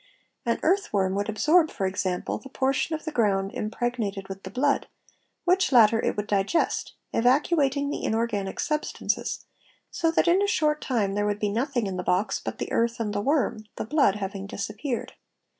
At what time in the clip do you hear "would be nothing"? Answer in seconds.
11.27-11.85